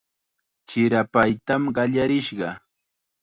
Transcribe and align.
Chirapaytam 0.67 1.63
qallarishqa. 1.75 2.49